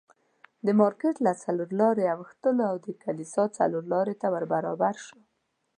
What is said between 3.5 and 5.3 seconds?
څلورلارې ته ور برابر شوو.